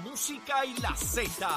[0.00, 1.48] música y la Z.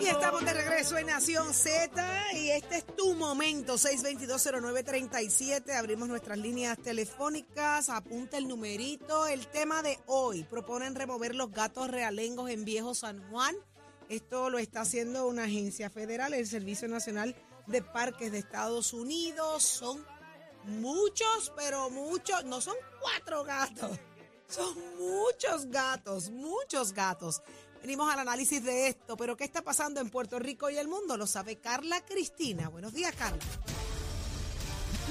[0.00, 5.76] Y estamos de regreso en Nación Z y este es tu momento, 6220937.
[5.76, 9.26] Abrimos nuestras líneas telefónicas, apunta el numerito.
[9.26, 13.56] El tema de hoy, proponen remover los gatos realengos en Viejo San Juan.
[14.08, 19.62] Esto lo está haciendo una agencia federal, el Servicio Nacional de Parques de Estados Unidos.
[19.62, 20.02] Son
[20.64, 23.98] muchos, pero muchos, no son cuatro gatos,
[24.48, 27.42] son muchos gatos, muchos gatos.
[27.82, 31.16] Venimos al análisis de esto, pero ¿qué está pasando en Puerto Rico y el mundo?
[31.16, 32.68] Lo sabe Carla Cristina.
[32.68, 33.38] Buenos días, Carla.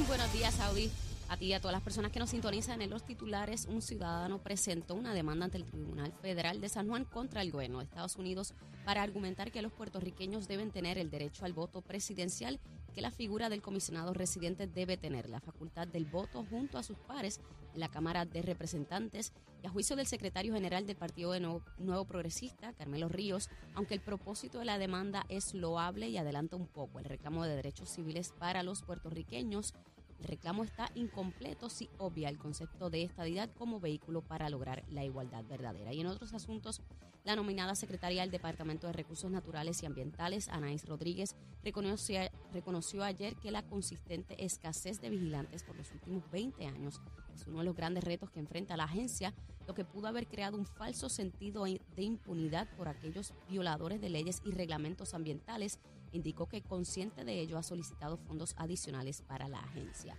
[0.07, 0.91] Buenos días, Saudi.
[1.30, 4.38] A ti y a todas las personas que nos sintonizan en los titulares, un ciudadano
[4.38, 8.16] presentó una demanda ante el Tribunal Federal de San Juan contra el gobierno de Estados
[8.16, 8.53] Unidos
[8.86, 12.62] para argumentar que los puertorriqueños deben tener el derecho al voto presidencial,
[12.95, 16.97] que la figura del comisionado residente debe tener la facultad del voto junto a sus
[16.97, 17.41] pares
[17.73, 21.62] en la Cámara de Representantes y a juicio del secretario general del Partido de Nuevo,
[21.78, 26.67] Nuevo Progresista, Carmelo Ríos, aunque el propósito de la demanda es loable y adelanta un
[26.67, 29.73] poco el reclamo de derechos civiles para los puertorriqueños,
[30.19, 35.03] el reclamo está incompleto si obvia el concepto de estadidad como vehículo para lograr la
[35.03, 35.93] igualdad verdadera.
[35.93, 36.81] Y en otros asuntos,
[37.23, 42.19] la nominada secretaria del Departamento de Recursos Naturales y Ambientales, Anaís Rodríguez, reconoció,
[42.53, 47.01] reconoció ayer que la consistente escasez de vigilantes por los últimos 20 años
[47.38, 49.33] es uno de los grandes retos que enfrenta la agencia,
[49.67, 54.41] lo que pudo haber creado un falso sentido de impunidad por aquellos violadores de leyes
[54.43, 55.79] y reglamentos ambientales
[56.11, 60.17] indicó que consciente de ello ha solicitado fondos adicionales para la agencia.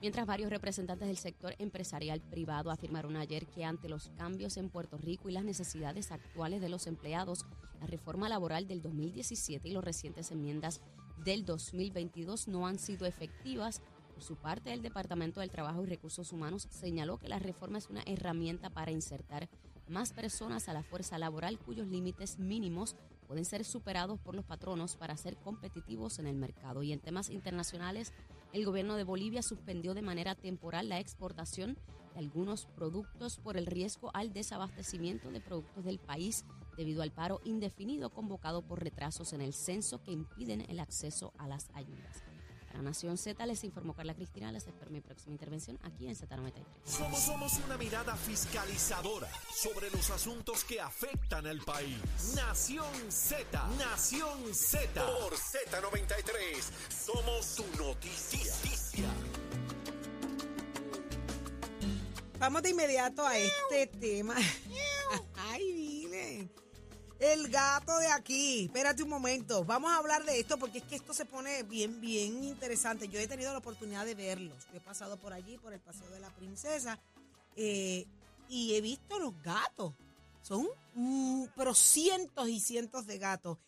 [0.00, 4.96] Mientras varios representantes del sector empresarial privado afirmaron ayer que ante los cambios en Puerto
[4.96, 7.44] Rico y las necesidades actuales de los empleados,
[7.80, 10.80] la reforma laboral del 2017 y las recientes enmiendas
[11.22, 13.82] del 2022 no han sido efectivas,
[14.14, 17.88] por su parte, el Departamento del Trabajo y Recursos Humanos señaló que la reforma es
[17.88, 19.48] una herramienta para insertar
[19.88, 22.96] más personas a la fuerza laboral cuyos límites mínimos
[23.30, 26.82] pueden ser superados por los patronos para ser competitivos en el mercado.
[26.82, 28.12] Y en temas internacionales,
[28.52, 31.78] el gobierno de Bolivia suspendió de manera temporal la exportación
[32.12, 36.44] de algunos productos por el riesgo al desabastecimiento de productos del país
[36.76, 41.46] debido al paro indefinido convocado por retrasos en el censo que impiden el acceso a
[41.46, 42.24] las ayudas.
[42.70, 44.52] Para Nación Z les informó Carla Cristina.
[44.52, 46.64] Les espero mi próxima intervención aquí en Z93.
[46.84, 51.98] Somos, somos una mirada fiscalizadora sobre los asuntos que afectan al país.
[52.36, 53.44] Nación Z,
[53.76, 55.04] Nación Z.
[55.04, 59.10] Por Z93, somos su noticia.
[62.38, 64.36] Vamos de inmediato a este tema.
[67.20, 68.64] El gato de aquí.
[68.64, 69.62] Espérate un momento.
[69.62, 73.08] Vamos a hablar de esto porque es que esto se pone bien, bien interesante.
[73.08, 74.66] Yo he tenido la oportunidad de verlos.
[74.72, 76.98] Yo he pasado por allí, por el Paseo de la Princesa,
[77.56, 78.06] eh,
[78.48, 79.92] y he visto los gatos.
[80.40, 83.58] Son, mm, pero cientos y cientos de gatos.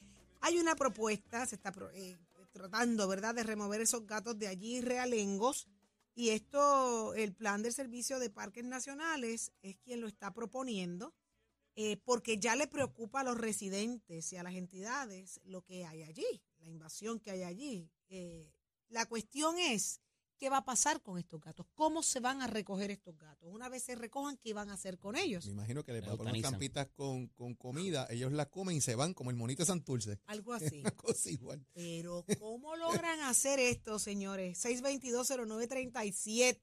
[0.40, 2.16] Hay una propuesta, se está eh,
[2.52, 5.68] tratando, ¿verdad?, de remover esos gatos de allí realengos.
[6.14, 11.12] Y esto, el plan del Servicio de Parques Nacionales es quien lo está proponiendo.
[11.74, 16.02] Eh, porque ya le preocupa a los residentes y a las entidades lo que hay
[16.02, 17.90] allí, la invasión que hay allí.
[18.10, 18.52] Eh,
[18.88, 20.02] la cuestión es,
[20.36, 21.64] ¿qué va a pasar con estos gatos?
[21.72, 23.48] ¿Cómo se van a recoger estos gatos?
[23.50, 25.46] Una vez se recojan, ¿qué van a hacer con ellos?
[25.46, 26.50] Me imagino que le La van a poner eutanizan.
[26.50, 30.20] trampitas con, con comida, ellos las comen y se van como el monito de Santurce.
[30.26, 30.80] Algo así.
[30.80, 31.66] Una cosa igual.
[31.72, 34.62] Pero ¿cómo logran hacer esto, señores?
[34.62, 36.60] 6220937.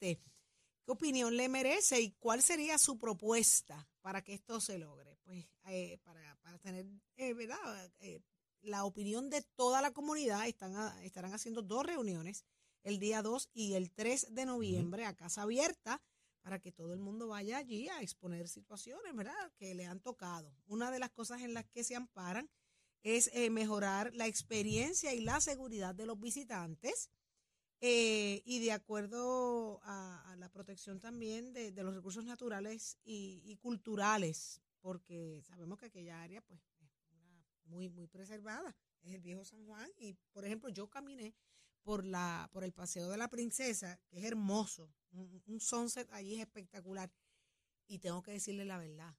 [0.86, 5.18] ¿Qué opinión le merece y cuál sería su propuesta para que esto se logre?
[5.24, 6.86] Pues eh, para, para tener,
[7.18, 7.92] eh, ¿verdad?
[8.00, 8.22] Eh,
[8.62, 12.46] la opinión de toda la comunidad, están a- estarán haciendo dos reuniones,
[12.84, 16.02] el día 2 y el 3 de noviembre a casa abierta,
[16.42, 19.52] para que todo el mundo vaya allí a exponer situaciones, ¿verdad?
[19.58, 20.56] Que le han tocado.
[20.68, 22.50] Una de las cosas en las que se amparan
[23.04, 27.10] es eh, mejorar la experiencia y la seguridad de los visitantes
[27.82, 34.62] eh, y de acuerdo a, la protección también de, de los recursos naturales y, culturales,
[34.82, 36.90] porque sabemos que aquella área pues es
[37.66, 41.36] muy muy preservada, es el viejo San Juan y por ejemplo yo caminé
[41.84, 46.36] por la por el paseo de la princesa, que es hermoso, un, un sunset allí
[46.36, 47.12] es espectacular
[47.88, 49.16] y tengo que decirle la verdad,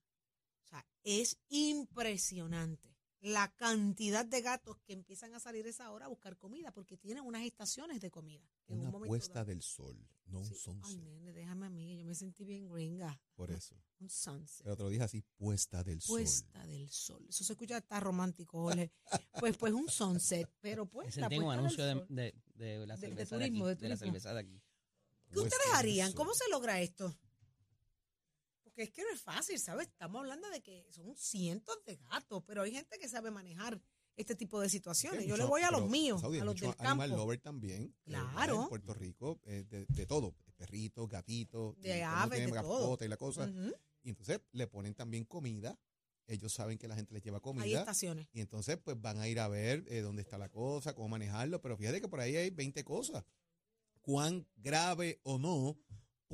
[0.64, 2.89] o sea, es impresionante
[3.20, 6.96] la cantidad de gatos que empiezan a salir a esa hora a buscar comida, porque
[6.96, 8.49] tienen unas estaciones de comida.
[8.69, 10.52] en un Una momento puesta dado- del sol, no un Sí.
[10.55, 11.00] Ay, sunset.
[11.02, 13.20] nene, déjame a mí, yo me sentí bien gringa.
[13.34, 13.75] Por eso.
[13.99, 14.62] Un sunset.
[14.64, 16.19] Pero te lo dije así, puesta del sol.
[16.20, 17.26] Puesta del sol.
[17.28, 18.90] Eso se escucha hasta romántico, Jorge.
[19.38, 21.17] Pues, pues un sunset, pero pues.
[21.17, 22.06] La un puesta del de, sol.
[22.08, 24.62] de, de la De- de cerveza turismo, de, de aquí, de la cerveza de aquí.
[25.28, 26.12] ¿Qué ustedes Puesta harían?
[26.14, 27.14] ¿Cómo se logra esto?
[28.81, 29.88] Porque es que no es fácil, ¿sabes?
[29.88, 33.79] Estamos hablando de que son cientos de gatos, pero hay gente que sabe manejar
[34.17, 35.23] este tipo de situaciones.
[35.25, 37.17] Sí, Yo le mucho- voy a los míos, Saudi, a hay los del animal campo.
[37.23, 37.82] lover también.
[37.85, 38.62] eh, Claro.
[38.62, 40.35] En Puerto Rico, eh, de, de todo.
[40.56, 41.79] Perritos, gatitos.
[41.79, 42.97] De aves, de todo.
[43.05, 43.44] y la cosa.
[43.44, 43.71] Ujú.
[44.03, 45.79] Y entonces le ponen también comida.
[46.27, 47.81] Ellos saben que la gente les lleva Hay comida.
[47.81, 48.29] estaciones.
[48.32, 51.61] Y entonces, pues van a ir a ver eh, dónde está la cosa, cómo manejarlo.
[51.61, 53.25] Pero fíjate que por ahí hay 20 cosas.
[54.00, 55.79] Cuán grave o no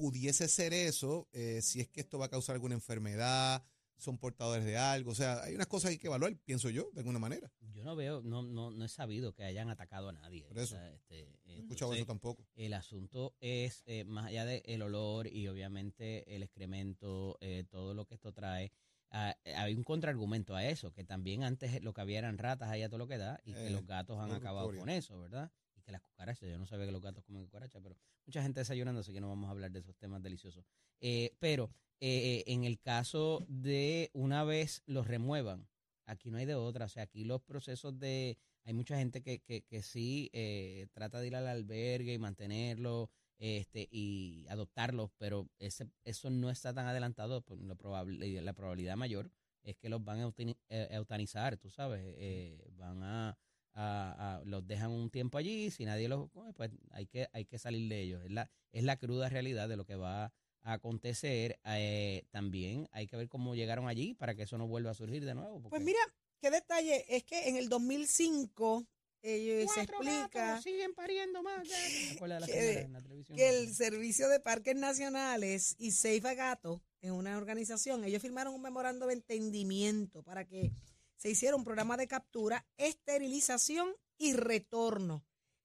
[0.01, 3.65] pudiese ser eso, eh, si es que esto va a causar alguna enfermedad,
[3.97, 5.11] son portadores de algo.
[5.11, 7.51] O sea, hay unas cosas que hay que evaluar, pienso yo, de alguna manera.
[7.73, 10.45] Yo no veo, no, no, no he sabido que hayan atacado a nadie.
[10.45, 10.75] Por eso.
[10.75, 12.47] O sea, este, No he escuchado entonces, eso tampoco.
[12.57, 18.05] El asunto es, eh, más allá del olor y obviamente el excremento, eh, todo lo
[18.05, 18.71] que esto trae,
[19.13, 22.69] ah, eh, hay un contraargumento a eso, que también antes lo que había eran ratas
[22.69, 25.51] allá todo lo que da y que Eh, los gatos han acabado con eso, ¿verdad?
[25.87, 27.97] Que las cucarachas, yo no sabía que los gatos comen cucarachas, pero
[28.27, 30.65] mucha gente desayunando, así que no vamos a hablar de esos temas deliciosos.
[31.01, 35.69] Eh, pero eh, en el caso de una vez los remuevan,
[36.05, 39.39] aquí no hay de otra, o sea, aquí los procesos de hay mucha gente que,
[39.39, 45.49] que, que sí eh, trata de ir al albergue y mantenerlo este y adoptarlos, pero
[45.61, 47.43] ese, eso no está tan adelantado.
[47.43, 49.31] Pues lo probable, la probabilidad mayor
[49.63, 53.39] es que los van a eutani- eh, eutanizar, tú sabes, eh, van a,
[53.77, 57.45] a- a- los dejan un tiempo allí, si nadie los come, pues hay que, hay
[57.45, 58.25] que salir de ellos.
[58.25, 60.33] Es la, es la cruda realidad de lo que va
[60.63, 61.61] a acontecer.
[61.67, 65.25] Eh, también hay que ver cómo llegaron allí para que eso no vuelva a surgir
[65.25, 65.61] de nuevo.
[65.69, 65.99] Pues mira,
[66.41, 68.87] qué detalle, es que en el 2005
[69.23, 71.67] eh, se explica gatos siguen pariendo más.
[71.69, 71.75] ¿Te
[72.17, 73.37] acuerdas de la que- en la televisión?
[73.37, 78.55] que el Servicio de Parques Nacionales y Safe a Gato, en una organización, ellos firmaron
[78.55, 80.73] un memorando de entendimiento para que
[81.17, 85.25] se hiciera un programa de captura, esterilización y retorno.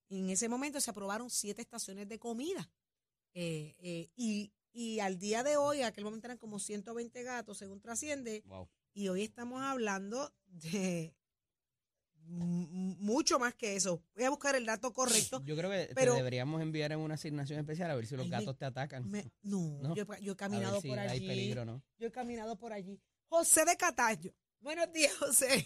[0.09, 2.69] En ese momento se aprobaron siete estaciones de comida.
[3.33, 7.79] Eh, eh, y, y al día de hoy, aquel momento eran como 120 gatos, según
[7.79, 8.69] trasciende, Wow.
[8.93, 11.15] y hoy estamos hablando de
[12.25, 14.01] mucho más que eso.
[14.15, 15.41] Voy a buscar el dato correcto.
[15.43, 18.25] Yo creo que pero- te deberíamos enviar en una asignación especial a ver si los
[18.27, 19.09] me- gatos te atacan.
[19.09, 19.95] Me- no, No.
[19.95, 21.27] Yo, yo he a caminado ver si por hay allí.
[21.27, 21.83] peligro, ¿no?
[21.97, 23.01] Yo he caminado por allí.
[23.27, 24.31] José de Cataño.
[24.61, 25.65] Buenos días, José.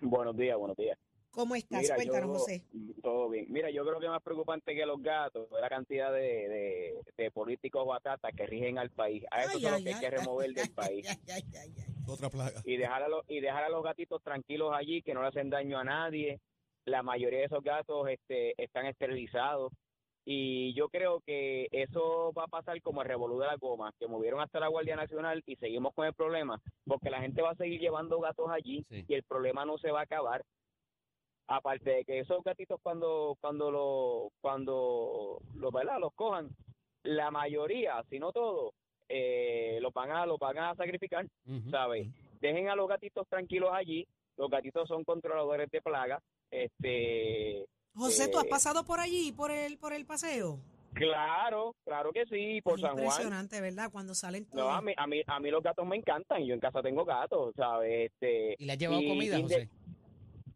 [0.00, 0.98] Buenos días, buenos días.
[1.30, 1.82] ¿Cómo estás?
[1.82, 2.64] Mira, Cuéntanos, yo- José.
[3.02, 3.46] Todo bien.
[3.50, 7.30] Mira, yo creo que más preocupante que los gatos es la cantidad de, de, de
[7.30, 9.24] políticos batatas que rigen al país.
[9.30, 11.06] A eso es lo ay, que hay que remover ay, del ay, país.
[11.08, 11.94] ay, ay, ay, ay.
[12.08, 12.62] Otra plaga.
[12.64, 15.50] Y dejar, a los, y dejar a los gatitos tranquilos allí, que no le hacen
[15.50, 16.40] daño a nadie.
[16.86, 19.72] La mayoría de esos gatos este, están esterilizados.
[20.30, 24.06] Y yo creo que eso va a pasar como el revolú de la goma, que
[24.06, 27.54] movieron hasta la Guardia Nacional y seguimos con el problema, porque la gente va a
[27.54, 29.06] seguir llevando gatos allí Sí.
[29.08, 30.44] y el problema no se va a acabar.
[31.46, 35.98] Aparte de que esos gatitos cuando cuando lo cuando los ¿verdad?
[35.98, 36.50] los cojan,
[37.04, 38.74] la mayoría, si no todos,
[39.08, 41.70] eh, los van a los van a sacrificar, Ujú.
[41.70, 42.06] ¿sabes?
[42.42, 44.06] Dejen a los gatitos tranquilos allí.
[44.36, 46.22] Los gatitos son controladores de plagas.
[46.50, 50.60] Este, José, ¿tú has Eh, pasado por allí, por el, por el paseo?
[50.94, 53.04] claro, claro que sí, por Es San Juan.
[53.04, 53.90] impresionante, ¿verdad?
[53.92, 54.64] Cuando salen todos.
[54.64, 56.44] No, a mí, a mí, a mí los gatos me encantan.
[56.44, 58.10] Yo en casa tengo gatos, ¿sabes?
[58.10, 59.68] Este, ¿Y le has llevado y- comida, y de- José?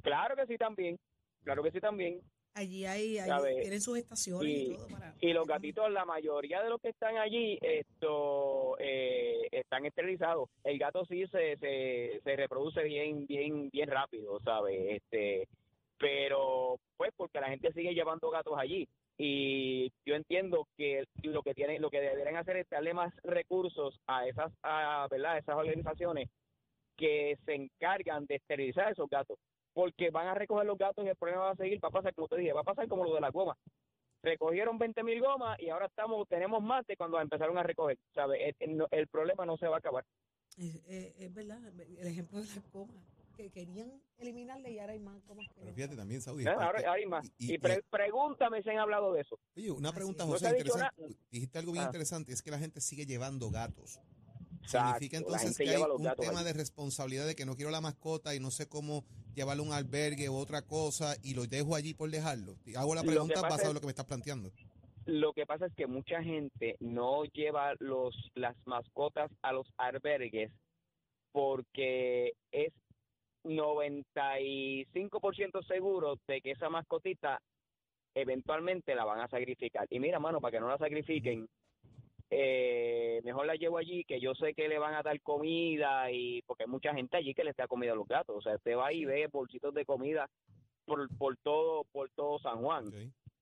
[0.03, 0.97] claro que sí también.
[1.45, 2.21] Claro que sí también.
[2.55, 3.19] Allí hay,
[3.61, 5.15] tienen sus estaciones y, Y- todo para.
[5.21, 10.49] Y los gatitos, la mayoría de los que están allí, esto, eh, están esterilizados.
[10.65, 15.01] El gato sí se, se, se reproduce bien, bien, bien rápido, ¿sabes?
[15.03, 15.47] Este,
[16.03, 18.89] pero, pues, porque la gente sigue llevando gatos allí.
[19.17, 24.01] Y yo entiendo que lo que tienen, lo que deberían hacer es darle más recursos
[24.09, 25.39] a esas, a, ¿verdad?
[25.39, 26.29] Esas organizaciones
[26.97, 29.39] que se encargan de esterilizar esos gatos.
[29.73, 32.13] Porque van a recoger los gatos y el problema va a seguir, va a pasar,
[32.15, 33.57] como te dije, va a pasar como lo de la goma
[34.25, 38.55] recogieron 20 mil gomas y ahora estamos tenemos más de cuando empezaron a recoger, ¿sabes?
[38.61, 40.05] El, problema no se va a acabar.
[40.57, 40.81] Es,
[41.19, 42.93] es- verdad, el ejemplo de la coma,
[43.37, 46.45] que querían eliminarle y ahora hay más que Pero fíjate también, Saudi.
[46.45, 46.49] ¿eh?
[46.49, 47.27] Ahora, parte- ahora hay más.
[47.39, 49.39] y- Y, y- pre- pregúntame si han hablado de eso.
[49.57, 50.25] Oye, una pregunta.
[50.25, 51.17] No José, interesante.
[51.31, 51.89] Dijiste algo bien Ah.
[51.89, 53.99] interesante, es que la gente sigue llevando gatos.
[54.63, 57.45] Exacto, Significa la entonces gente que hay lleva los un tema de responsabilidad de que
[57.45, 61.17] no quiero la mascota y no sé cómo llevarlo a un albergue u otra cosa
[61.25, 62.55] y lo dejo allí por dejarlo.
[62.77, 64.53] Hago la pregunta pasa basada en lo que me estás planteando.
[65.05, 70.53] Lo que pasa es que mucha gente no lleva los las mascotas a los albergues
[71.33, 72.73] porque es
[73.45, 77.41] 95% seguro de que esa mascotita
[78.15, 79.87] eventualmente la van a sacrificar.
[79.91, 81.49] Y mira, mano, para que no la sacrifiquen,
[82.31, 86.43] eh, mejor la llevo allí, que yo sé que le van a dar comida y
[86.43, 88.37] porque hay mucha gente allí que le está comida a los gatos.
[88.37, 90.29] O sea, usted va y ve bolsitos de comida
[90.85, 92.91] por, por todo por todo San Juan.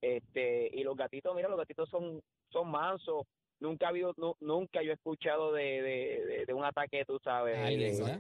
[0.03, 3.27] Este y los gatitos, mira, los gatitos son son mansos.
[3.61, 7.19] Nunca ha habido, nu- nunca yo he escuchado de, de, de- de un ataque, tú
[7.23, 8.13] sabes, A alguien, de-.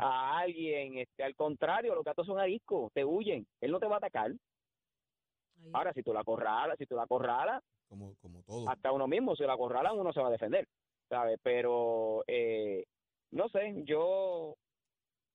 [0.00, 0.98] A alguien.
[0.98, 3.46] Este, al contrario, los gatos son ariscos, te huyen.
[3.60, 4.30] Él no te va a atacar.
[4.30, 5.70] Ahí.
[5.72, 8.68] Ahora, si tú la corralas, si tú la corralas, Como, como todo.
[8.68, 10.66] hasta uno mismo, si la corralan, uno se va a defender,
[11.08, 11.38] ¿sabes?
[11.42, 12.84] Pero, eh,
[13.32, 14.54] no sé, yo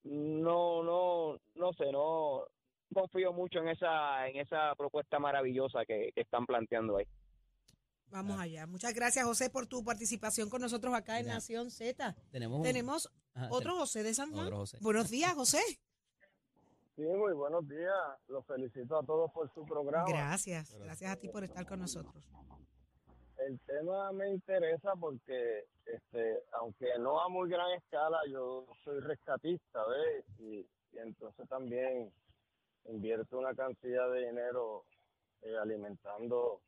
[0.04, 2.46] no, no, no sé, no
[2.94, 7.06] confío mucho en esa, en esa propuesta maravillosa que, que están planteando ahí.
[8.12, 8.66] Vamos allá.
[8.68, 11.34] Muchas gracias, José, por tu participación con nosotros acá en Ya.
[11.36, 12.16] Nación Z.
[12.32, 14.46] Tenemos, un- Tenemos ajá, otro José de San Juan.
[14.46, 14.78] otro José.
[14.82, 15.60] Buenos días, José.
[16.96, 17.94] Sí, muy buenos días.
[18.30, 20.08] Los felicito a todos por su programa.
[20.08, 20.74] Gracias.
[20.78, 22.24] Gracias a ti por estar con nosotros.
[23.38, 29.86] El tema me interesa porque, este, aunque no a muy gran escala, yo soy rescatista,
[29.88, 30.26] ¿ves?
[30.40, 30.60] Y,
[30.94, 32.14] y entonces también
[32.86, 34.86] invierto una cantidad de dinero
[35.42, 36.62] eh, alimentando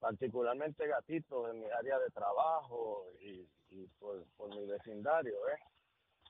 [0.00, 5.60] particularmente gatitos en mi área de trabajo y, y por, por mi vecindario, ¿ves?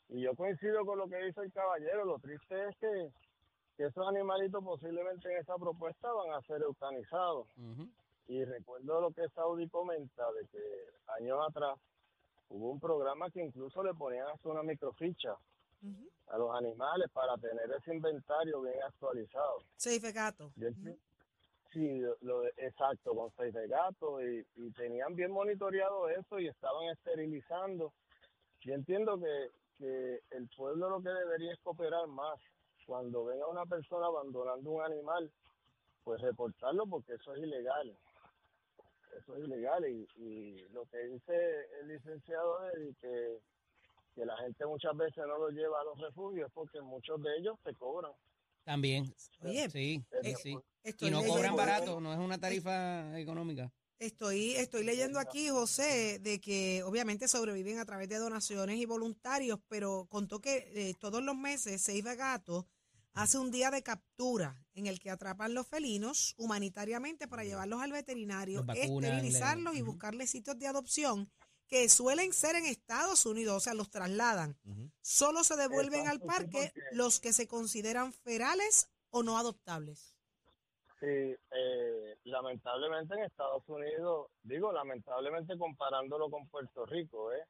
[0.08, 3.12] Y yo coincido con lo que dice el caballero, lo triste es que,
[3.76, 7.46] que esos animalitos posiblemente en esa propuesta van a ser eutanizados.
[8.26, 10.62] Y recuerdo lo que Saudi comenta de que
[11.18, 11.78] años atrás
[12.48, 15.34] hubo un programa que incluso le ponían hasta una microficha
[15.82, 16.08] Ujú.
[16.28, 19.58] a los animales para tener ese inventario bien actualizado.
[19.76, 20.50] Safe Gato.
[20.56, 20.68] Yo
[21.72, 26.88] Sí, lo, exacto, con seis de gato y, y tenían bien monitoreado eso y estaban
[26.88, 27.92] esterilizando.
[28.62, 32.40] Yo entiendo que, que el pueblo lo que debería es cooperar más.
[32.86, 35.30] Cuando venga una persona abandonando un animal,
[36.02, 37.96] pues reportarlo porque eso es ilegal.
[39.16, 43.38] Eso es ilegal y, y lo que dice el licenciado es que,
[44.16, 47.56] que la gente muchas veces no lo lleva a los refugios porque muchos de ellos
[47.62, 48.12] te cobran.
[48.64, 49.14] También.
[49.40, 50.56] Oye, sí, sí, sí.
[50.82, 53.72] Estoy Y no cobran barato, no es una tarifa económica.
[53.98, 59.60] Estoy, estoy leyendo aquí, José, de que obviamente sobreviven a través de donaciones y voluntarios,
[59.68, 62.66] pero contó que eh, todos los meses Save a Gato
[63.12, 67.92] hace un día de captura en el que atrapan los felinos humanitariamente para llevarlos al
[67.92, 71.30] veterinario, vacunan, esterilizarlos le- y buscarles sitios de adopción
[71.70, 74.58] que suelen ser en Estados Unidos, o sea, los trasladan.
[75.00, 80.16] Solo se devuelven al Exacto, parque los que se consideran ferales o no adoptables.
[80.98, 87.42] Sí, eh, lamentablemente en Estados Unidos, digo lamentablemente comparándolo con Puerto Rico, ¿eh?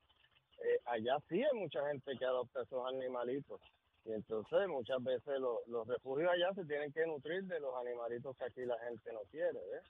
[0.59, 3.61] Eh, allá sí hay mucha gente que adopta esos animalitos.
[4.05, 8.37] Y entonces muchas veces lo- los refugios allá se tienen que nutrir de los animalitos
[8.37, 9.83] que aquí la gente no quiere, ¿ves?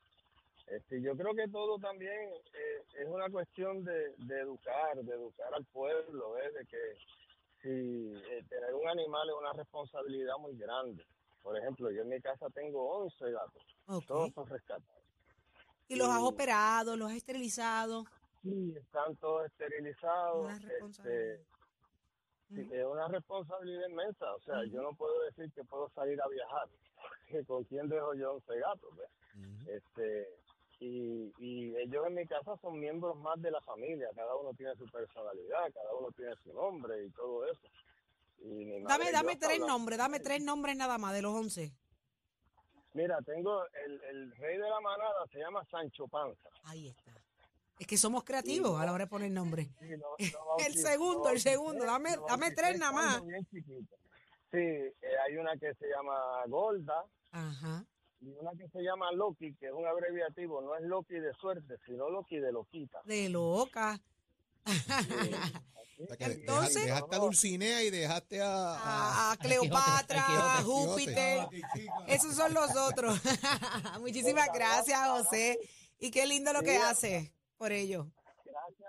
[0.67, 5.53] Este, yo creo que todo también eh, es una cuestión de, de educar, de educar
[5.55, 6.55] al pueblo, ¿ves?
[6.55, 6.97] De que
[7.63, 11.05] si eh, tener un animal es una responsabilidad muy grande.
[11.43, 13.63] Por ejemplo, yo en mi casa tengo 11 gatos,
[14.07, 15.03] todos son rescatados.
[15.89, 18.05] Y los has operado, los has esterilizado.
[18.43, 20.45] Sí, están todos esterilizados.
[20.45, 21.41] Una este,
[22.51, 24.33] es una responsabilidad inmensa.
[24.35, 26.69] O sea, yo no puedo decir que puedo salir a viajar.
[27.31, 28.97] porque ¿Con quién dejo yo 11 gatos?
[28.97, 29.11] ves?
[29.67, 30.29] Este,
[30.81, 34.09] y, y ellos en mi casa son miembros más de la familia.
[34.15, 37.61] Cada uno tiene su personalidad, cada uno tiene su nombre y todo eso.
[38.43, 41.73] Y Dame, dame tres nombres, dame tres nombres nada más de los once.
[42.95, 46.49] Mira, tengo el, el rey de la manada, se llama Sancho Panza.
[46.65, 47.13] Ahí está.
[47.79, 49.69] Es que somos creativos a la hora de poner nombre.
[49.79, 49.87] Sí,
[50.67, 53.23] El segundo, el segundo, dame- dame tres nada más.
[54.51, 54.93] Sí, eh,
[55.27, 57.85] hay una que se llama Golda Ajá.
[58.21, 61.75] Y una que se llama Loki, que es un abreviativo, no es Loki de suerte,
[61.87, 62.99] sino Loki de loquita.
[63.05, 63.99] De loca.
[64.67, 64.73] Sí,
[66.03, 66.35] O sea que así.
[66.41, 71.47] Entonces- deja- dejaste a Dulcinea y dejaste a, a- A, Cleopatra, a Júpiter.
[72.07, 73.19] Esos son los otros.
[74.01, 75.59] Muchísimas gracias, José.
[75.99, 78.07] Y qué lindo lo que hace por ello.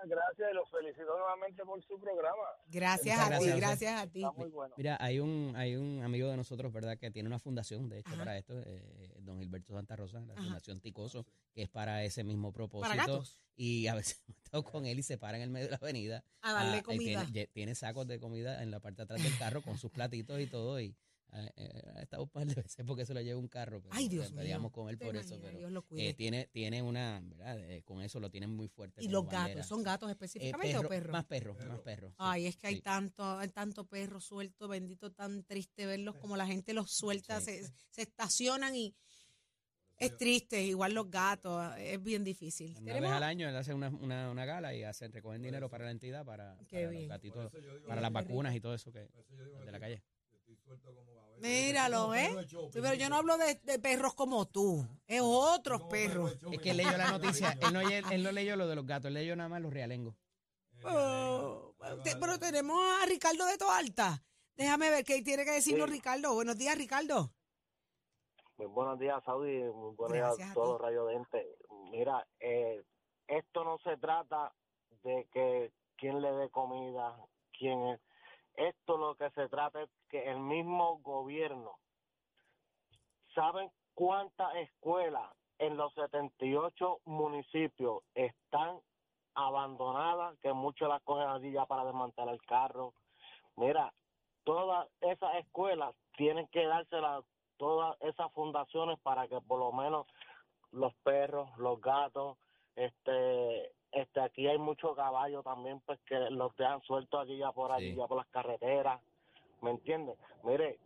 [0.04, 2.42] Gracias, y los felicito nuevamente por su programa.
[2.68, 4.24] Gracias Muchas a ti, gracias, a ti.
[4.24, 4.74] Está muy bueno.
[4.76, 8.10] Mira, hay un, hay un amigo de nosotros, ¿verdad?, que tiene una fundación, de hecho,
[8.10, 8.18] Ajá.
[8.18, 10.42] para esto, eh, don Gilberto Santa Rosa, la Ajá.
[10.42, 12.88] Fundación Ticoso, que es para ese mismo propósito.
[12.88, 13.38] Para gatos.
[13.54, 15.78] Y a veces hemos estado con él y se para en el medio de la
[15.78, 16.24] avenida.
[16.40, 17.26] A darle ah, y comida.
[17.26, 20.40] Tiene, tiene sacos de comida en la parte de atrás del carro con sus platitos
[20.40, 20.80] y todo.
[20.80, 20.96] Y
[21.32, 23.80] ha estado un par de veces porque se lo lleva un carro.
[23.82, 24.38] Pero Ay, Dios eh, mío.
[24.40, 25.38] peleamos con él por eso.
[25.40, 26.14] Pero Dios lo eh, cuide.
[26.14, 27.58] tiene, tiene una, ¿verdad?
[27.70, 29.00] Eh, con eso lo tienen muy fuerte.
[29.02, 29.62] y como los gatos, bandera.
[29.64, 31.12] ¿son gatos Eh, específicamente perro- o perros?
[31.12, 32.10] Más perros, más perros.
[32.12, 32.16] sí.
[32.18, 32.80] Ay, es que hay sí.
[32.82, 37.46] tanto, hay tanto perro suelto, bendito, tan triste verlos como la gente los suelta, Sí.
[37.64, 38.94] se, se estacionan y
[39.98, 42.70] es triste, igual los gatos, es bien difícil.
[42.72, 45.68] Una vez Tenemos- al año él hace una, una, una gala y hacen, recogen dinero
[45.70, 47.52] para la entidad, para, para los gatitos,
[47.86, 50.02] para las vacunas y todo eso que de la calle.
[51.42, 52.30] Míralo, ¿eh?
[52.48, 56.38] Sí, pero yo no hablo de, de perros como tú, es otros perros.
[56.50, 59.06] Es que él leyó la noticia, él no, él no leyó lo de los gatos,
[59.08, 60.14] él leyó nada más los realengos.
[60.84, 64.22] Oh, te- pero tenemos a Ricardo de Toalta.
[64.56, 65.94] Déjame ver qué tiene que decirnos Sí.
[65.94, 66.34] Ricardo.
[66.34, 67.32] Buenos días, Ricardo.
[68.58, 69.58] Muy buenos días, Saudi.
[69.62, 70.80] Muy buenos Gracias días a a todos.
[70.80, 71.56] Radio Dente.
[71.90, 72.84] Mira, eh,
[73.26, 74.52] esto no se trata
[75.02, 77.16] de que quién le dé comida,
[77.58, 78.00] quién es.
[78.56, 81.78] Esto lo que se trata es que el mismo gobierno,
[83.34, 88.78] ¿saben cuántas escuelas en los 78 municipios están
[89.34, 90.38] abandonadas?
[90.40, 92.92] Que muchos las cogen allí ya para desmantelar el carro.
[93.56, 93.92] Mira,
[94.44, 97.24] todas esas escuelas tienen que dárselas
[97.56, 100.06] todas esas fundaciones para que por lo menos
[100.72, 102.36] los perros, los gatos,
[102.74, 107.70] este, este, aquí hay muchos caballos también, pues que los dejan sueltos allí ya por
[107.72, 107.96] allí, Sí.
[107.96, 109.00] ya por las carreteras,
[109.60, 110.18] ¿me entiendes?
[110.42, 110.78] Mire,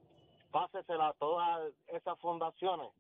[0.51, 2.91] pásesela a todas esas fundaciones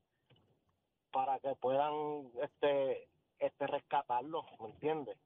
[1.12, 3.08] para que puedan, este,
[3.38, 5.16] este, rescatarlos, ¿me entiendes?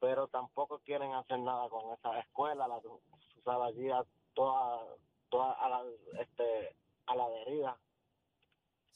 [0.00, 2.80] Pero tampoco quieren hacer nada con esa escuela, la,
[3.44, 4.04] sabes, allí a
[4.34, 4.80] toda,
[5.28, 5.84] toda a la,
[6.20, 6.74] este,
[7.06, 7.76] a la deriva.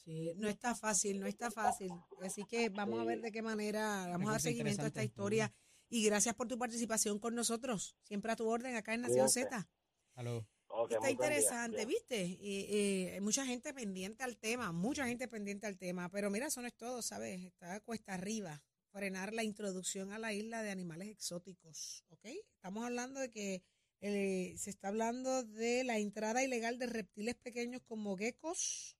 [0.07, 1.91] Sí, no está fácil, no está fácil.
[2.21, 5.53] Así que vamos a ver de qué manera vamos a dar seguimiento a esta historia.
[5.89, 7.97] Y gracias por tu participación con nosotros.
[8.03, 9.49] Siempre a tu orden acá en Nación Cuídate.
[9.57, 9.69] Z.
[10.15, 10.47] Aló.
[10.67, 11.89] Ok, Está interesante, Bien.
[11.89, 12.23] ¿viste?
[12.23, 16.09] Y, eh, hay mucha gente pendiente al tema, mucha gente pendiente al tema.
[16.09, 17.41] Pero mira, eso no es todo, ¿sabes?
[17.41, 22.27] Está cuesta arriba frenar la introducción a la isla de animales exóticos, ¿ok?
[22.55, 23.61] Estamos hablando de que
[23.99, 28.96] eh, se está hablando de la entrada ilegal de reptiles pequeños como geckos,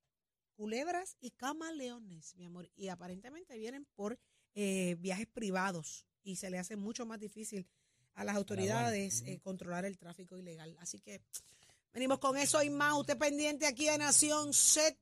[0.58, 2.68] culebras y camaleones, mi amor.
[2.74, 4.18] Y aparentemente vienen por
[4.56, 7.64] eh, viajes privados y se le hace mucho más difícil
[8.14, 9.30] a las autoridades Ujú.
[9.30, 10.76] eh, controlar el tráfico ilegal.
[10.80, 11.22] Así que
[11.92, 12.94] venimos con eso y más.
[12.98, 14.96] Usted pendiente aquí de Nación Z.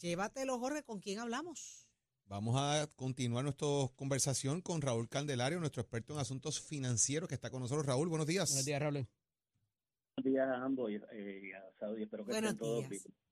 [0.00, 1.86] Llévatelo, Jorge, ¿con quién hablamos?
[2.24, 7.50] Vamos a continuar nuestra conversación con Raúl Candelario, nuestro experto en asuntos financieros que está
[7.50, 7.86] con nosotros.
[7.86, 8.50] Raúl, buenos días.
[8.50, 9.06] Buenos días, Raúl.
[10.16, 12.02] Buenos días a ambos y, eh, y a Saudi.
[12.02, 12.90] Espero que Buenos estén todos días.
[13.04, 13.29] bien.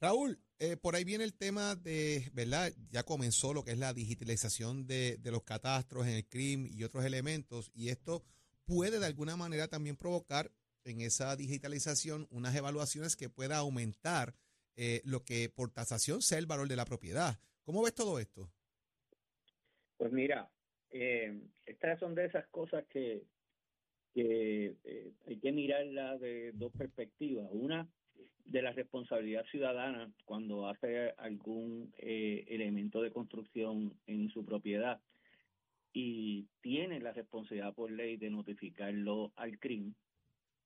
[0.00, 2.72] Raúl, eh, por ahí viene el tema de, ¿verdad?
[2.90, 7.04] Ya comenzó lo que es la digitalización de, los catastros en el CRIM y otros
[7.04, 8.24] elementos, y esto
[8.64, 10.50] puede de alguna manera también provocar
[10.84, 14.34] en esa digitalización unas evaluaciones que pueda aumentar
[14.76, 17.38] eh, lo que por tasación sea el valor de la propiedad.
[17.64, 18.50] ¿Cómo ves todo esto?
[19.96, 20.50] Pues mira,
[20.90, 23.24] eh, estas son de esas cosas que,
[24.14, 24.74] eh,
[25.26, 27.48] hay que mirarlas de dos perspectivas.
[27.50, 27.88] Una,
[28.44, 35.00] de la responsabilidad ciudadana cuando hace algún eh, elemento de construcción en su propiedad
[35.92, 39.94] y tiene la responsabilidad por ley de notificarlo al CRIM,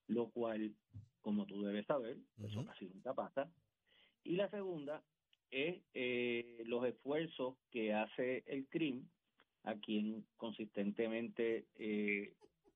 [0.09, 0.75] lo cual,
[1.21, 2.69] como tú debes saber, eso Ujú.
[2.69, 3.49] casi nunca pasa.
[4.25, 5.03] Y la segunda
[5.51, 9.09] es eh, los esfuerzos que hace el CRIM,
[9.65, 12.35] a quien consistentemente eh,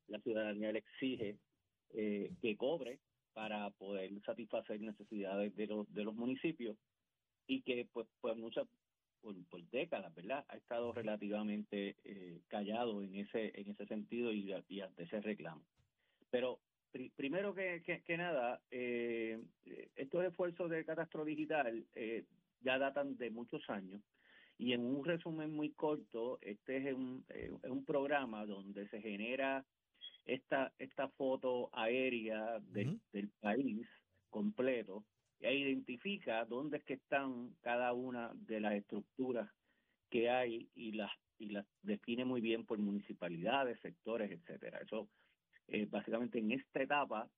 [0.08, 1.38] la ciudadanía le exige
[1.90, 3.00] eh, que cobre
[3.34, 6.78] para poder satisfacer necesidades de los de los municipios
[7.46, 8.66] y que pues pues muchas
[9.20, 14.54] por, por décadas verdad ha estado relativamente eh, callado en ese en ese sentido y,
[14.68, 15.64] y ante ese reclamo.
[16.30, 16.60] Pero
[16.92, 19.42] pri- primero que, que, que nada eh,
[19.96, 22.24] estos esfuerzos de catastro digital eh,
[22.60, 24.02] ya datan de muchos años
[24.58, 29.00] y en un resumen muy corto este es un eh, es un programa donde se
[29.02, 29.66] genera
[30.24, 33.00] esta esta foto aérea del,
[33.40, 33.86] país
[34.30, 35.04] completo
[35.40, 39.50] e identifica dónde es que están cada una de las estructuras
[40.10, 44.78] que hay y las y las define muy bien por municipalidades, sectores, etcétera.
[44.78, 45.08] Eso
[45.68, 47.28] eh, básicamente en esta etapa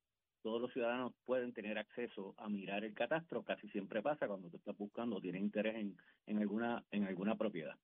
[0.42, 4.59] todos los ciudadanos pueden tener acceso a mirar el catastro, casi siempre pasa cuando tú
[4.59, 5.96] estás buscando, tienes interés en,
[6.27, 7.77] en alguna en alguna propiedad.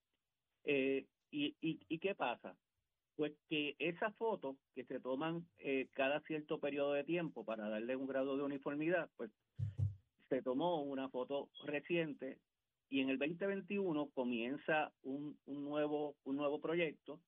[0.64, 2.54] Eh, y, y, ¿Y qué pasa?
[3.16, 7.94] Pues que esas fotos que se toman eh, cada cierto periodo de tiempo para darle
[7.96, 9.30] un grado de uniformidad, pues
[10.28, 12.38] se tomó una foto reciente
[12.88, 17.20] y en el 2021 comienza un, un nuevo un nuevo proyecto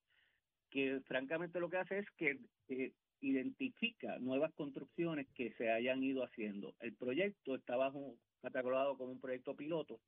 [0.69, 6.23] que francamente lo que hace es que eh, identifica nuevas construcciones que se hayan ido
[6.23, 6.75] haciendo.
[6.79, 9.99] El proyecto está bajo, catalogado como un proyecto piloto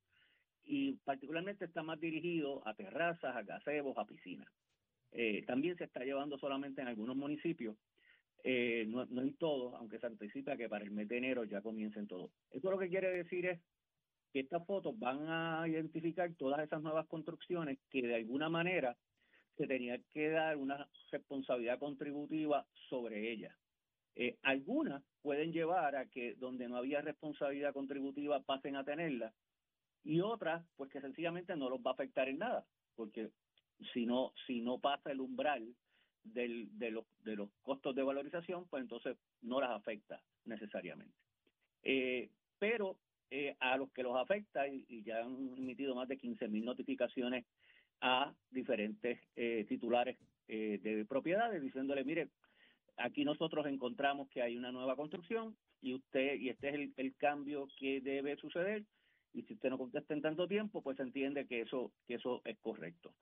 [0.64, 4.48] y particularmente está más dirigido a terrazas, a gazebos, a piscinas.
[5.20, 7.76] Eh, también se está llevando solamente en algunos municipios,
[8.44, 11.60] eh, no, no en todos, aunque se anticipa que para el mes de enero ya
[11.64, 12.30] comiencen todos.
[12.52, 13.60] Eso lo que quiere decir es
[14.32, 18.96] que estas fotos van a identificar todas esas nuevas construcciones que de alguna manera
[19.58, 23.56] se tenía que dar una responsabilidad contributiva sobre ellas.
[24.14, 29.34] Eh, algunas pueden llevar a que donde no había responsabilidad contributiva pasen a tenerla
[30.04, 33.32] y otras pues que sencillamente no los va a afectar en nada porque
[33.94, 35.76] si no si no pasa el umbral
[36.24, 41.16] del, de, los, de los costos de valorización pues entonces no las afecta necesariamente
[41.84, 42.98] eh, pero
[43.30, 47.46] eh, a los que los afecta y, ya han emitido más de 15 mil notificaciones
[48.00, 52.30] a diferentes eh, titulares eh, de propiedades diciéndole, mire,
[52.96, 57.16] aquí nosotros encontramos que hay una nueva construcción y usted y este es el, el
[57.18, 58.86] cambio que debe suceder
[59.34, 62.58] y si usted no contesta en tanto tiempo, pues entiende que eso que eso es
[62.60, 63.14] correcto.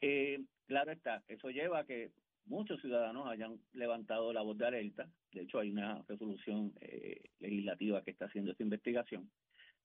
[0.00, 2.12] Eh, claro está, eso lleva a que
[2.46, 5.08] muchos ciudadanos hayan levantado la voz de alerta.
[5.32, 9.30] De hecho, hay una resolución eh, legislativa que está haciendo esta investigación.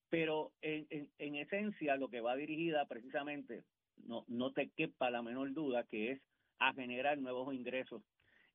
[0.10, 3.63] Pero en, en, en esencia, lo que va dirigida precisamente
[4.06, 6.22] no, no te quepa la menor duda que es
[6.60, 8.02] a generar nuevos ingresos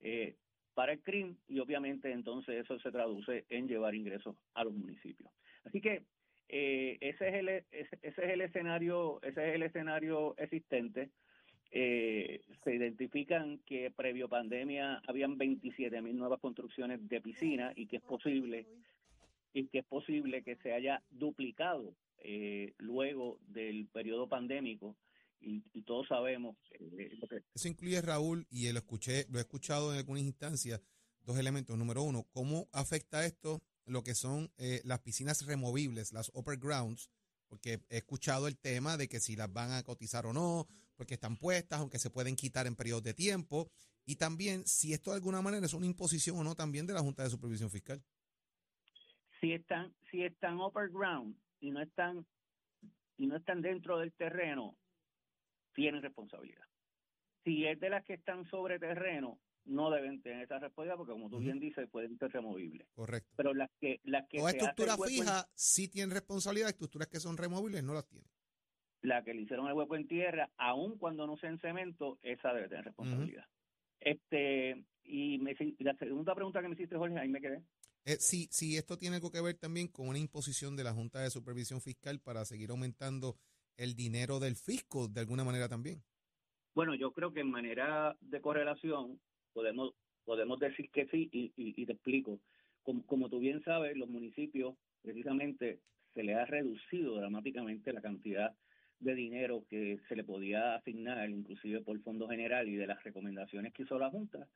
[0.01, 0.37] eh,
[0.75, 5.31] para el CRIM y obviamente entonces eso se traduce en llevar ingresos a los municipios.
[5.65, 6.03] Así que
[6.49, 11.11] eh, ese es el ese, ese, es el escenario ese es el escenario existente.
[11.77, 17.97] Eh, se identifican que previo pandemia habían 27 mil nuevas construcciones de piscina y que
[17.97, 18.65] es posible
[19.53, 24.95] y que es posible que se haya duplicado eh, luego del periodo pandémico
[25.41, 26.57] y, todos sabemos.
[26.79, 27.19] Eh.
[27.55, 30.81] Eso incluye, Raúl, y lo escuché, lo he escuchado en algunas instancias,
[31.25, 31.77] dos elementos.
[31.77, 37.11] Número uno, ¿cómo afecta esto lo que son eh, las piscinas removibles, las upper grounds?
[37.49, 41.15] Porque he escuchado el tema de que si las van a cotizar o no, porque
[41.15, 43.71] están puestas, aunque se pueden quitar en periodos de tiempo.
[44.07, 47.01] Y también si esto de alguna manera es una imposición o no también de la
[47.01, 48.03] Junta de Supervisión Fiscal.
[49.41, 52.27] Si están, si están upper ground y no están,
[53.17, 54.77] y no están dentro del terreno,
[55.75, 56.65] tienen responsabilidad.
[57.45, 61.31] Si es de las que están sobre terreno, no deben tener esa responsabilidad porque como
[61.31, 61.45] tú uh -huh.
[61.45, 62.87] bien dices pueden ser removibles.
[62.95, 63.33] Correcto.
[63.37, 67.37] Pero las que las que o estructura fija en, sí tienen responsabilidad, estructuras que son
[67.37, 68.29] removibles no las tienen.
[69.05, 72.55] La que le hicieron el hueco en tierra, aun cuando no sea en cemento, esa
[72.55, 73.45] debe tener responsabilidad.
[73.45, 74.13] Uh -huh.
[74.13, 77.63] Este y me, la segunda pregunta que me hiciste Jorge, ahí me quedé.
[78.07, 81.21] Eh, sí, sí, esto tiene algo que ver también con una imposición de la Junta
[81.21, 83.37] de Supervisión Fiscal para seguir aumentando
[83.77, 86.03] el dinero del fisco de alguna manera también.
[86.75, 89.21] Bueno, yo creo que en manera de correlación
[89.53, 89.93] podemos
[90.25, 92.41] podemos decir que sí y, y, y te explico.
[92.83, 95.81] Como, como, tú bien sabes, los municipios precisamente
[96.15, 98.57] se le ha reducido dramáticamente la cantidad
[99.05, 103.73] de dinero que se le podía asignar, inclusive por Fondo General y de las recomendaciones
[103.73, 104.49] que hizo la Junta.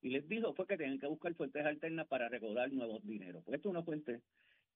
[0.00, 3.42] Y les dijo fue que tienen que buscar fuentes alternas para recaudar nuevos dineros.
[3.44, 4.20] Porque esto es una fuente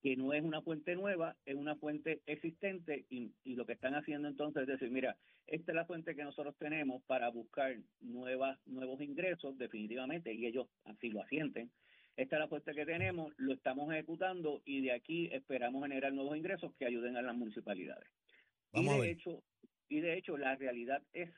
[0.03, 3.95] que no es una fuente nueva, es una fuente existente y, y, lo que están
[3.95, 5.17] haciendo entonces es decir, mira,
[5.47, 10.69] esta es la fuente que nosotros tenemos para buscar nuevas, nuevos ingresos definitivamente y ellos
[10.85, 11.71] así lo asienten.
[12.17, 16.37] Esta es la fuente que tenemos, lo estamos ejecutando y de aquí esperamos generar nuevos
[16.37, 18.09] ingresos que ayuden a las municipalidades.
[18.73, 19.43] Vamos y de hecho,
[19.89, 21.31] y de hecho la realidad es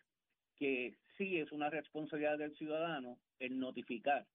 [0.57, 4.27] que sí es una responsabilidad del ciudadano el notificar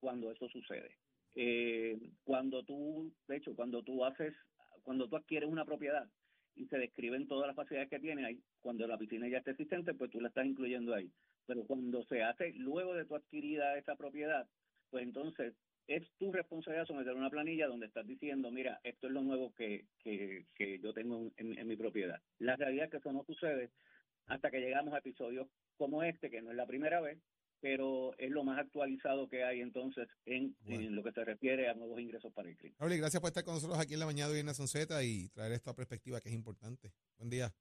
[0.00, 0.96] cuando eso sucede
[1.36, 4.34] eh, cuando tú, de hecho, cuando tú haces,
[4.82, 6.08] cuando tú adquieres una propiedad
[6.54, 9.92] y se describen todas las facilidades que tiene ahí, cuando la piscina ya está existente,
[9.92, 11.12] pues tú la estás incluyendo ahí.
[11.44, 14.48] Pero cuando se hace luego de tu adquirida esa propiedad,
[14.90, 15.54] pues entonces
[15.86, 19.86] es tu responsabilidad someter una planilla donde estás diciendo, mira, esto es lo nuevo que,
[19.98, 22.20] que, que yo tengo en, en mi propiedad.
[22.38, 23.70] La realidad es que eso no sucede
[24.26, 27.18] hasta que llegamos a episodios como este, que no es la primera vez,
[27.60, 30.82] pero es lo más actualizado que hay entonces en, bueno.
[30.82, 32.76] en, lo que se refiere a nuevos ingresos para el crimen.
[32.78, 35.52] Raúl, gracias por estar con nosotros aquí en la mañana de Nación Z y traer
[35.52, 36.92] esta perspectiva que es importante.
[37.18, 37.52] Buen día.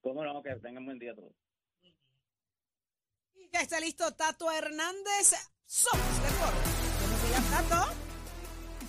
[0.00, 1.34] Cómo no, que tengan buen día todos.
[3.34, 5.34] Y ya está listo Tato Hernández.
[5.66, 6.79] Somos Deportes.
[7.30, 7.92] Buenos días, Tato.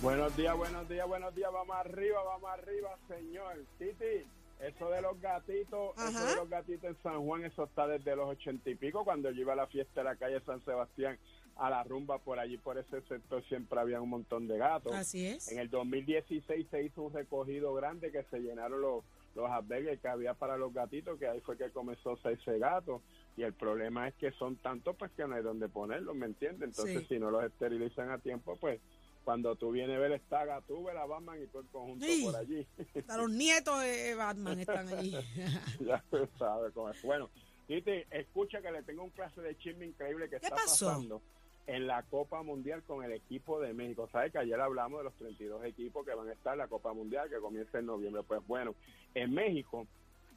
[0.02, 1.52] Buenos días, buenos días, buenos días.
[1.52, 3.54] Vamos arriba, vamos arriba, señor.
[3.78, 4.26] Titi,
[4.60, 6.08] eso de los gatitos, Ajá.
[6.08, 9.30] eso de los gatitos en San Juan, eso está desde los ochenta y pico, cuando
[9.30, 11.18] yo iba a la fiesta de la calle San Sebastián
[11.54, 14.92] a la rumba por allí, por ese sector, siempre había un montón de gatos.
[14.92, 15.52] Así es.
[15.52, 19.04] En el 2016 se hizo un recogido grande que se llenaron los,
[19.36, 23.02] los albergues que había para los gatitos, que ahí fue que comenzó ese gato.
[23.36, 26.68] Y el problema es que son tantos, pues que no hay donde ponerlos, ¿me entiendes?
[26.70, 27.14] Entonces, Sí.
[27.14, 28.80] si no los esterilizan a tiempo, pues
[29.24, 32.24] cuando tú vienes a ver esta gatúbela, la Batman y todo el conjunto Sí.
[32.24, 32.66] por allí.
[32.94, 35.12] Hasta los nietos de Batman están allí.
[35.80, 37.00] ya tú sabes cómo es.
[37.02, 37.30] Bueno,
[37.66, 40.86] Titi, escucha que le tengo un clase de chisme increíble que ¿Qué está pasó?
[40.86, 41.22] pasando
[41.68, 44.08] en la Copa Mundial con el equipo de México.
[44.10, 46.92] ¿Sabes que ayer hablamos de los 32 equipos que van a estar en la Copa
[46.92, 48.22] Mundial que comienza en noviembre?
[48.26, 48.74] Pues bueno,
[49.14, 49.86] en México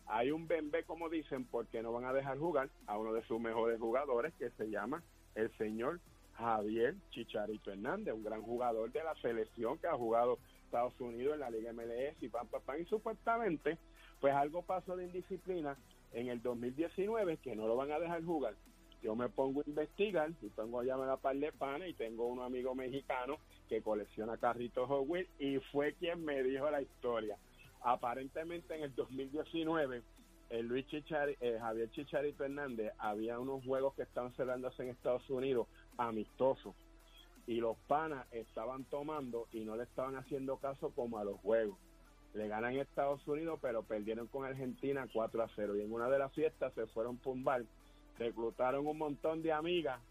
[0.08, 3.40] hay un bembé, como dicen, porque no van a dejar jugar a uno de sus
[3.40, 5.04] mejores jugadores que se llama
[5.36, 6.00] el señor
[6.38, 11.40] Javier Chicharito Hernández, un gran jugador de la selección que ha jugado Estados Unidos en
[11.40, 12.82] la Liga MLS y pam, pam, pam.
[12.82, 13.78] Y supuestamente,
[14.20, 15.78] pues algo pasó de indisciplina
[16.14, 18.56] en el 2019 que no lo van a dejar jugar.
[19.02, 22.26] Yo me pongo a investigar y pongo a llamar a par de panes y tengo
[22.28, 23.38] un amigo mexicano
[23.70, 27.38] que colecciona carritos Hot Wheels y fue quien me dijo la historia.
[27.82, 30.04] Aparentemente en el 2019
[30.50, 35.28] el Luis Chichari, eh, Javier Chicharito Hernández había unos juegos que estaban celebrándose en Estados
[35.30, 36.76] Unidos amistosos
[37.48, 41.78] y los panas estaban tomando y no le estaban haciendo caso como a los juegos.
[42.34, 45.78] Le ganan a Estados Unidos, pero perdieron con Argentina 4 a 0.
[45.78, 47.46] Y en una de las fiestas se fueron por un
[48.18, 50.02] reclutaron un montón de amigas,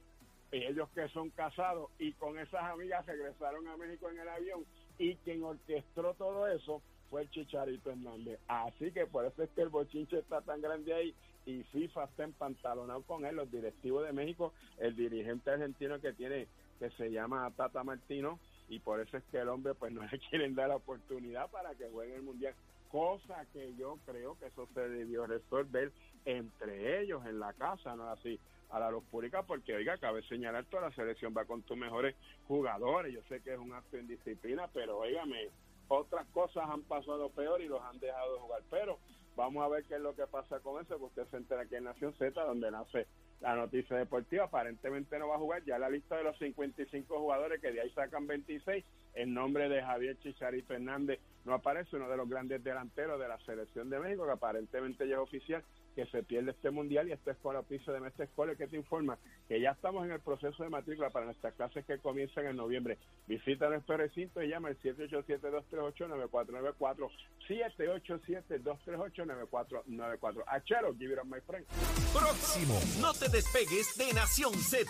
[0.53, 4.65] y ellos que son casados, y con esas amigas regresaron a México en el avión.
[4.99, 6.81] Y quien orquestó todo eso
[7.15, 8.41] fue el Chicharito Hernández.
[8.49, 11.15] Así que por eso es que el bochinche está tan grande ahí
[11.47, 16.49] y FIFA está empantalonado con él, los directivos de México, el dirigente argentino que tiene,
[16.81, 20.19] que se llama Tata Martino, y por eso es que el hombre pues no le
[20.29, 22.53] quieren dar la oportunidad para que juegue el Mundial,
[22.91, 25.93] cosa que yo creo que eso se debió resolver
[26.25, 30.65] entre ellos en la casa, no así a la luz pública, porque oiga, cabe señalar
[30.65, 32.17] toda la selección va con tus mejores
[32.49, 35.51] jugadores, yo sé que es un acto de indisciplina, pero oígame,
[35.89, 38.99] otras cosas han pasado peor y los han dejado de jugar, pero
[39.37, 41.75] vamos a ver qué es lo que pasa con eso, porque usted se entera aquí
[41.77, 43.07] en Nación Z, donde nace
[43.41, 47.61] la noticia deportiva, aparentemente no va a jugar, ya la lista de los 55 jugadores,
[47.61, 52.17] que de ahí sacan 26, el nombre de Javier Chicharito Hernández no aparece, uno de
[52.17, 55.63] los grandes delanteros de la selección de México, que aparentemente ya es oficial,
[55.95, 58.77] que se pierde este mundial y este es por piso de Mestre Escuela que te
[58.77, 62.57] informa que ya estamos en el proceso de matrícula para nuestras clases que comienzan en
[62.57, 62.97] noviembre.
[63.27, 67.11] Visita nuestro recinto y llama al 787-238-9494.
[67.49, 70.45] 787-238-9494.
[70.47, 71.67] Achero, give it up, my friend.
[72.13, 72.79] Próximo.
[73.01, 74.89] No te despegues de Nación Z.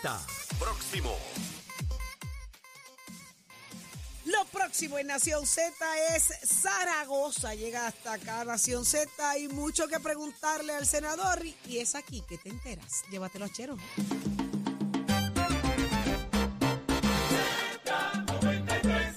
[0.59, 1.17] Próximo.
[4.37, 5.73] Lo próximo en Nación Z
[6.13, 7.55] es Zaragoza.
[7.55, 9.07] Llega hasta acá Nación Z.
[9.29, 13.03] Hay mucho que preguntarle al senador y es aquí que te enteras.
[13.09, 13.77] Llévatelo a Chero.